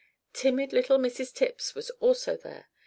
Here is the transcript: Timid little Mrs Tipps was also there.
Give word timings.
Timid 0.33 0.73
little 0.73 0.97
Mrs 0.97 1.31
Tipps 1.31 1.75
was 1.75 1.91
also 2.01 2.35
there. 2.35 2.69